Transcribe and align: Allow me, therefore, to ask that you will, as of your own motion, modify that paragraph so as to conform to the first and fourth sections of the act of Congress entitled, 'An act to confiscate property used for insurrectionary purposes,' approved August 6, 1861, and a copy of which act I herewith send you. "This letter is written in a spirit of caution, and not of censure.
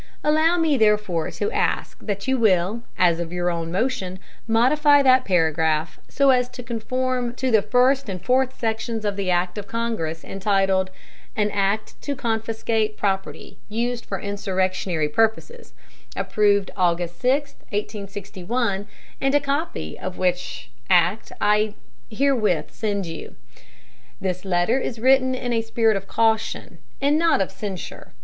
Allow 0.23 0.57
me, 0.57 0.77
therefore, 0.77 1.29
to 1.29 1.51
ask 1.51 1.99
that 2.01 2.27
you 2.27 2.35
will, 2.35 2.81
as 2.97 3.19
of 3.19 3.31
your 3.31 3.51
own 3.51 3.71
motion, 3.71 4.17
modify 4.47 5.03
that 5.03 5.25
paragraph 5.25 5.99
so 6.09 6.31
as 6.31 6.49
to 6.49 6.63
conform 6.63 7.35
to 7.35 7.51
the 7.51 7.61
first 7.61 8.09
and 8.09 8.19
fourth 8.19 8.57
sections 8.59 9.05
of 9.05 9.15
the 9.15 9.29
act 9.29 9.59
of 9.59 9.67
Congress 9.67 10.23
entitled, 10.23 10.89
'An 11.35 11.51
act 11.51 12.01
to 12.01 12.15
confiscate 12.15 12.97
property 12.97 13.59
used 13.69 14.03
for 14.03 14.19
insurrectionary 14.19 15.07
purposes,' 15.07 15.71
approved 16.15 16.71
August 16.75 17.19
6, 17.21 17.51
1861, 17.69 18.87
and 19.21 19.35
a 19.35 19.39
copy 19.39 19.99
of 19.99 20.17
which 20.17 20.71
act 20.89 21.31
I 21.39 21.75
herewith 22.09 22.71
send 22.71 23.05
you. 23.05 23.35
"This 24.19 24.45
letter 24.45 24.79
is 24.79 24.97
written 24.97 25.35
in 25.35 25.53
a 25.53 25.61
spirit 25.61 25.95
of 25.95 26.07
caution, 26.07 26.79
and 26.99 27.19
not 27.19 27.39
of 27.39 27.51
censure. 27.51 28.13